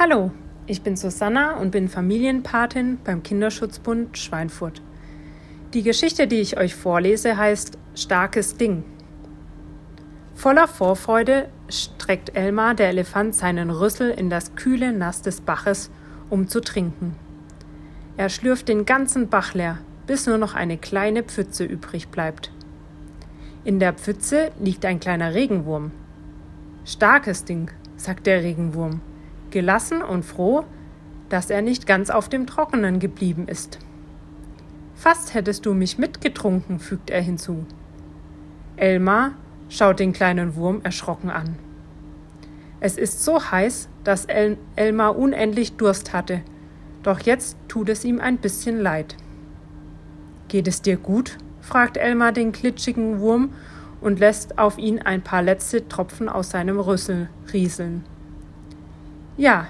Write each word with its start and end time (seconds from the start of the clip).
Hallo, 0.00 0.30
ich 0.68 0.82
bin 0.82 0.96
Susanna 0.96 1.56
und 1.56 1.72
bin 1.72 1.88
Familienpatin 1.88 2.98
beim 3.02 3.24
Kinderschutzbund 3.24 4.16
Schweinfurt. 4.16 4.80
Die 5.74 5.82
Geschichte, 5.82 6.28
die 6.28 6.36
ich 6.36 6.56
euch 6.56 6.76
vorlese, 6.76 7.36
heißt 7.36 7.76
Starkes 7.96 8.56
Ding. 8.56 8.84
Voller 10.36 10.68
Vorfreude 10.68 11.48
streckt 11.68 12.36
Elmar 12.36 12.76
der 12.76 12.90
Elefant 12.90 13.34
seinen 13.34 13.70
Rüssel 13.70 14.12
in 14.12 14.30
das 14.30 14.54
kühle 14.54 14.92
Nass 14.92 15.22
des 15.22 15.40
Baches, 15.40 15.90
um 16.30 16.46
zu 16.46 16.60
trinken. 16.60 17.16
Er 18.16 18.28
schlürft 18.28 18.68
den 18.68 18.86
ganzen 18.86 19.28
Bach 19.28 19.54
leer, 19.54 19.78
bis 20.06 20.28
nur 20.28 20.38
noch 20.38 20.54
eine 20.54 20.78
kleine 20.78 21.24
Pfütze 21.24 21.64
übrig 21.64 22.06
bleibt. 22.06 22.52
In 23.64 23.80
der 23.80 23.94
Pfütze 23.94 24.52
liegt 24.60 24.84
ein 24.84 25.00
kleiner 25.00 25.34
Regenwurm. 25.34 25.90
Starkes 26.84 27.44
Ding, 27.44 27.72
sagt 27.96 28.28
der 28.28 28.44
Regenwurm 28.44 29.00
gelassen 29.50 30.02
und 30.02 30.24
froh, 30.24 30.64
dass 31.28 31.50
er 31.50 31.62
nicht 31.62 31.86
ganz 31.86 32.10
auf 32.10 32.28
dem 32.28 32.46
Trockenen 32.46 32.98
geblieben 32.98 33.48
ist. 33.48 33.78
Fast 34.94 35.34
hättest 35.34 35.66
du 35.66 35.74
mich 35.74 35.98
mitgetrunken, 35.98 36.80
fügt 36.80 37.10
er 37.10 37.20
hinzu. 37.20 37.66
Elmar 38.76 39.32
schaut 39.68 40.00
den 40.00 40.12
kleinen 40.12 40.56
Wurm 40.56 40.80
erschrocken 40.82 41.30
an. 41.30 41.56
Es 42.80 42.96
ist 42.96 43.24
so 43.24 43.50
heiß, 43.50 43.88
dass 44.04 44.24
El 44.24 44.56
Elmar 44.76 45.16
unendlich 45.16 45.76
Durst 45.76 46.12
hatte, 46.12 46.42
doch 47.02 47.20
jetzt 47.20 47.56
tut 47.68 47.88
es 47.88 48.04
ihm 48.04 48.20
ein 48.20 48.38
bisschen 48.38 48.80
leid. 48.80 49.16
Geht 50.48 50.68
es 50.68 50.82
dir 50.82 50.96
gut? 50.96 51.38
fragt 51.60 51.96
Elmar 51.96 52.32
den 52.32 52.52
glitschigen 52.52 53.20
Wurm 53.20 53.52
und 54.00 54.20
lässt 54.20 54.58
auf 54.58 54.78
ihn 54.78 55.00
ein 55.00 55.22
paar 55.22 55.42
letzte 55.42 55.88
Tropfen 55.88 56.28
aus 56.28 56.50
seinem 56.50 56.78
Rüssel 56.78 57.28
rieseln. 57.52 58.04
Ja, 59.38 59.68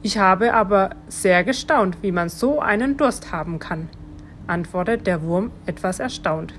ich 0.00 0.16
habe 0.16 0.54
aber 0.54 0.96
sehr 1.06 1.44
gestaunt, 1.44 1.98
wie 2.00 2.12
man 2.12 2.30
so 2.30 2.60
einen 2.60 2.96
Durst 2.96 3.30
haben 3.30 3.58
kann, 3.58 3.90
antwortet 4.46 5.06
der 5.06 5.20
Wurm 5.20 5.50
etwas 5.66 6.00
erstaunt. 6.00 6.54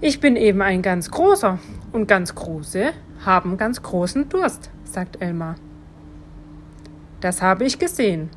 Ich 0.00 0.20
bin 0.20 0.36
eben 0.36 0.62
ein 0.62 0.82
ganz 0.82 1.10
großer, 1.10 1.58
und 1.90 2.06
ganz 2.06 2.36
große 2.36 2.92
haben 3.26 3.56
ganz 3.56 3.82
großen 3.82 4.28
Durst, 4.28 4.70
sagt 4.84 5.20
Elmar. 5.20 5.56
Das 7.20 7.42
habe 7.42 7.64
ich 7.64 7.80
gesehen. 7.80 8.30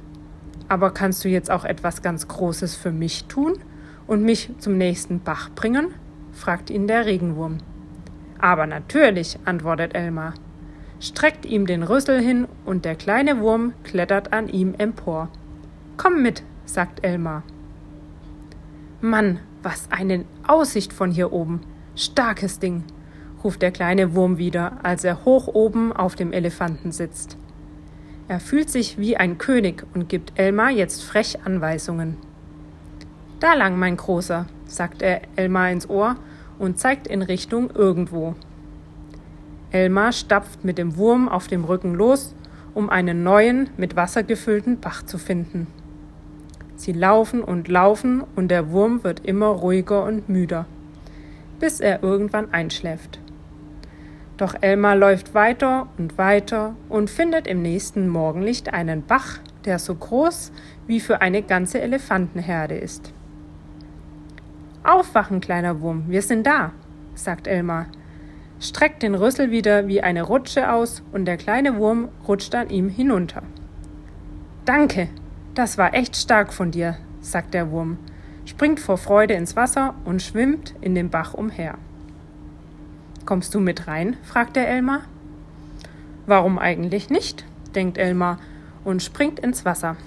Aber 0.67 0.89
kannst 0.89 1.23
du 1.23 1.29
jetzt 1.29 1.51
auch 1.51 1.63
etwas 1.63 2.01
ganz 2.01 2.27
Großes 2.27 2.75
für 2.75 2.91
mich 2.91 3.25
tun 3.25 3.59
und 4.07 4.23
mich 4.23 4.49
zum 4.57 4.79
nächsten 4.79 5.19
Bach 5.19 5.51
bringen? 5.51 5.93
fragt 6.31 6.71
ihn 6.71 6.87
der 6.87 7.05
Regenwurm. 7.05 7.59
Aber 8.39 8.65
natürlich, 8.65 9.37
antwortet 9.45 9.93
Elmar 9.93 10.33
streckt 10.99 11.45
ihm 11.45 11.65
den 11.65 11.83
Rüssel 11.83 12.21
hin 12.21 12.47
und 12.65 12.85
der 12.85 12.95
kleine 12.95 13.39
Wurm 13.39 13.73
klettert 13.83 14.33
an 14.33 14.47
ihm 14.47 14.73
empor. 14.77 15.29
Komm 15.97 16.21
mit, 16.21 16.43
sagt 16.65 17.03
Elmar. 17.03 17.43
Mann, 19.01 19.39
was 19.63 19.91
eine 19.91 20.25
Aussicht 20.47 20.93
von 20.93 21.11
hier 21.11 21.31
oben. 21.31 21.61
Starkes 21.95 22.59
Ding, 22.59 22.83
ruft 23.43 23.61
der 23.61 23.71
kleine 23.71 24.15
Wurm 24.15 24.37
wieder, 24.37 24.73
als 24.83 25.03
er 25.03 25.25
hoch 25.25 25.47
oben 25.47 25.93
auf 25.93 26.15
dem 26.15 26.33
Elefanten 26.33 26.91
sitzt. 26.91 27.37
Er 28.27 28.39
fühlt 28.39 28.69
sich 28.69 28.97
wie 28.97 29.17
ein 29.17 29.37
König 29.37 29.85
und 29.93 30.09
gibt 30.09 30.37
Elmar 30.37 30.69
jetzt 30.69 31.03
frech 31.03 31.39
Anweisungen. 31.45 32.17
Da 33.39 33.53
lang, 33.53 33.79
mein 33.79 33.97
Großer, 33.97 34.47
sagt 34.65 35.01
er 35.01 35.21
Elmar 35.35 35.71
ins 35.71 35.89
Ohr 35.89 36.17
und 36.59 36.79
zeigt 36.79 37.07
in 37.07 37.21
Richtung 37.21 37.69
irgendwo. 37.69 38.35
Elmar 39.71 40.13
stapft 40.13 40.63
mit 40.63 40.77
dem 40.77 40.95
Wurm 40.95 41.27
auf 41.27 41.47
dem 41.47 41.65
Rücken 41.65 41.93
los, 41.93 42.33
um 42.73 42.89
einen 42.89 43.23
neuen, 43.23 43.69
mit 43.75 43.95
Wasser 43.95 44.23
gefüllten 44.23 44.79
Bach 44.79 45.03
zu 45.03 45.17
finden. 45.17 45.67
Sie 46.75 46.93
laufen 46.93 47.43
und 47.43 47.67
laufen 47.67 48.23
und 48.35 48.49
der 48.49 48.69
Wurm 48.69 49.03
wird 49.03 49.25
immer 49.25 49.47
ruhiger 49.47 50.03
und 50.03 50.29
müder, 50.29 50.65
bis 51.59 51.79
er 51.79 52.03
irgendwann 52.03 52.53
einschläft. 52.53 53.19
Doch 54.37 54.55
Elmar 54.61 54.95
läuft 54.95 55.33
weiter 55.33 55.87
und 55.97 56.17
weiter 56.19 56.75
und 56.87 57.09
findet 57.09 57.47
im 57.47 57.61
nächsten 57.63 58.07
Morgenlicht 58.07 58.71
einen 58.73 59.03
Bach, 59.03 59.39
der 59.65 59.79
so 59.79 59.95
groß 59.95 60.51
wie 60.85 60.99
für 60.99 61.21
eine 61.21 61.41
ganze 61.41 61.81
Elefantenherde 61.81 62.75
ist. 62.75 63.11
Aufwachen, 64.83 65.41
kleiner 65.41 65.81
Wurm, 65.81 66.05
wir 66.07 66.21
sind 66.21 66.45
da, 66.45 66.71
sagt 67.15 67.47
Elmar 67.47 67.87
streckt 68.59 69.03
den 69.03 69.15
Rüssel 69.15 69.51
wieder 69.51 69.87
wie 69.87 70.01
eine 70.01 70.23
Rutsche 70.23 70.71
aus 70.71 71.03
und 71.11 71.25
der 71.25 71.37
kleine 71.37 71.77
Wurm 71.77 72.09
rutscht 72.27 72.55
an 72.55 72.69
ihm 72.69 72.89
hinunter. 72.89 73.43
Danke, 74.65 75.09
das 75.53 75.77
war 75.77 75.93
echt 75.93 76.15
stark 76.15 76.53
von 76.53 76.71
dir, 76.71 76.97
sagt 77.21 77.53
der 77.53 77.71
Wurm, 77.71 77.97
springt 78.45 78.79
vor 78.79 78.97
Freude 78.97 79.33
ins 79.33 79.55
Wasser 79.55 79.95
und 80.05 80.21
schwimmt 80.21 80.75
in 80.81 80.95
dem 80.95 81.09
Bach 81.09 81.33
umher. 81.33 81.77
Kommst 83.25 83.53
du 83.53 83.59
mit 83.59 83.87
rein? 83.87 84.17
fragt 84.23 84.55
der 84.55 84.67
Elmar. 84.69 85.01
Warum 86.25 86.57
eigentlich 86.57 87.09
nicht? 87.09 87.45
denkt 87.75 87.97
Elmar 87.97 88.39
und 88.83 89.03
springt 89.03 89.39
ins 89.39 89.65
Wasser. 89.65 89.97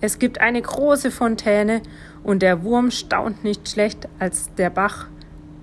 Es 0.00 0.18
gibt 0.18 0.40
eine 0.40 0.60
große 0.60 1.10
Fontäne 1.10 1.82
und 2.22 2.42
der 2.42 2.62
Wurm 2.62 2.90
staunt 2.90 3.42
nicht 3.44 3.68
schlecht, 3.68 4.08
als 4.18 4.54
der 4.54 4.70
Bach 4.70 5.06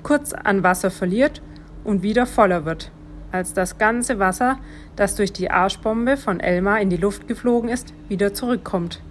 kurz 0.04 0.34
an 0.34 0.64
Wasser 0.64 0.92
verliert 0.92 1.42
und 1.84 2.04
wieder 2.04 2.26
voller 2.26 2.66
wird, 2.66 2.92
als 3.32 3.54
das 3.54 3.78
ganze 3.78 4.20
Wasser, 4.20 4.58
das 4.96 5.16
durch 5.16 5.34
die 5.34 5.52
Arschbombe 5.52 6.18
von 6.18 6.40
Elmar 6.40 6.82
in 6.82 6.90
die 6.90 6.98
Luft 6.98 7.28
geflogen 7.28 7.70
ist, 7.70 7.94
wieder 8.08 8.34
zurückkommt. 8.34 9.02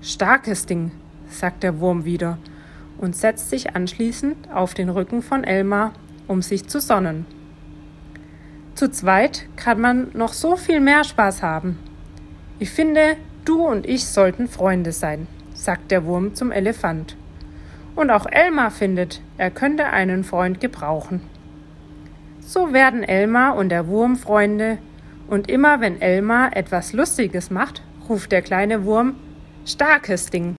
Starkes 0.00 0.66
Ding, 0.66 0.92
sagt 1.28 1.62
der 1.62 1.80
Wurm 1.80 2.04
wieder 2.04 2.38
und 2.98 3.16
setzt 3.16 3.50
sich 3.50 3.74
anschließend 3.74 4.52
auf 4.52 4.74
den 4.74 4.88
Rücken 4.88 5.22
von 5.22 5.44
Elmar, 5.44 5.92
um 6.26 6.42
sich 6.42 6.66
zu 6.66 6.80
sonnen. 6.80 7.26
Zu 8.74 8.90
zweit 8.90 9.46
kann 9.56 9.80
man 9.80 10.08
noch 10.14 10.32
so 10.32 10.56
viel 10.56 10.80
mehr 10.80 11.02
Spaß 11.04 11.42
haben. 11.42 11.78
Ich 12.60 12.70
finde, 12.70 13.16
du 13.44 13.66
und 13.66 13.86
ich 13.86 14.06
sollten 14.06 14.48
Freunde 14.48 14.92
sein, 14.92 15.26
sagt 15.54 15.90
der 15.90 16.04
Wurm 16.04 16.34
zum 16.34 16.52
Elefant. 16.52 17.16
Und 17.96 18.10
auch 18.10 18.26
Elmar 18.26 18.70
findet, 18.70 19.20
er 19.36 19.50
könnte 19.50 19.86
einen 19.86 20.22
Freund 20.22 20.60
gebrauchen. 20.60 21.22
So 22.50 22.72
werden 22.72 23.02
Elmar 23.02 23.56
und 23.56 23.68
der 23.68 23.88
Wurm 23.88 24.16
Freunde, 24.16 24.78
und 25.28 25.50
immer 25.50 25.82
wenn 25.82 26.00
Elmar 26.00 26.56
etwas 26.56 26.94
Lustiges 26.94 27.50
macht, 27.50 27.82
ruft 28.08 28.32
der 28.32 28.40
kleine 28.40 28.86
Wurm 28.86 29.16
Starkes 29.66 30.30
Ding. 30.30 30.46